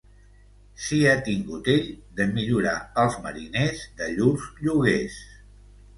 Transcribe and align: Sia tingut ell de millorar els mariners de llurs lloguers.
Sia 0.85 1.11
tingut 1.27 1.69
ell 1.73 1.85
de 2.21 2.27
millorar 2.37 2.73
els 3.03 3.19
mariners 3.27 3.87
de 4.01 4.09
llurs 4.17 4.49
lloguers. 4.65 5.21